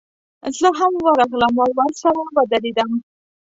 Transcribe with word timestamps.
زه 0.59 0.67
هم 0.79 0.93
ورغلم 1.07 1.55
او 1.65 1.69
ورسره 1.79 2.21
ودرېدم. 2.35 2.91